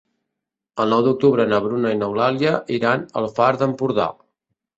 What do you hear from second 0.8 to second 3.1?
El nou d'octubre na Bruna i n'Eulàlia iran